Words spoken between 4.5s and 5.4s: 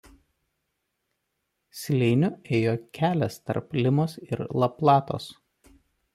La Platos.